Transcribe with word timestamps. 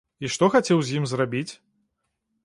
І 0.27 0.29
што 0.35 0.47
хацеў 0.53 0.79
з 0.87 0.95
ім 0.99 1.05
зрабіць? 1.11 1.53